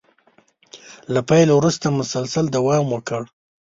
له 1.13 1.21
پيل 1.29 1.49
وروسته 1.53 1.95
مسلسل 1.99 2.45
دوام 2.55 2.85
وکړي. 2.89 3.29